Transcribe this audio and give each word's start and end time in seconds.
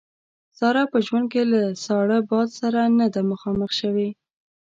ساره 0.57 0.83
په 0.91 0.97
ژوند 1.05 1.27
کې 1.33 1.41
له 1.51 1.61
ساړه 1.85 2.17
باد 2.29 2.49
سره 2.59 2.81
نه 2.99 3.07
ده 3.13 3.21
مخامخ 3.31 3.69
شوې. 3.79 4.09